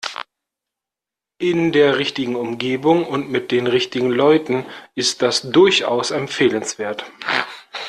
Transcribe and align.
In 1.37 1.71
der 1.73 1.99
richtigen 1.99 2.35
Umgebung 2.35 3.05
und 3.05 3.29
mit 3.29 3.51
den 3.51 3.67
richtigen 3.67 4.09
Leuten 4.09 4.65
ist 4.95 5.21
das 5.21 5.41
durchaus 5.51 6.09
empfehlenswert. 6.09 7.05